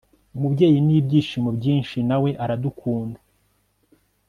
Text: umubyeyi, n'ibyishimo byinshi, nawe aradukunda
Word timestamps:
umubyeyi, 0.35 0.79
n'ibyishimo 0.87 1.49
byinshi, 1.57 1.97
nawe 2.09 2.29
aradukunda 2.43 3.19